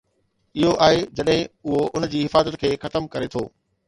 اهو 0.61 0.69
آهي 0.85 1.03
جڏهن 1.19 1.43
اهو 1.49 1.83
ان 1.99 2.07
جي 2.13 2.21
حفاظت 2.29 2.57
کي 2.65 2.73
ختم 2.87 3.07
ڪري 3.17 3.31
ٿو. 3.37 3.45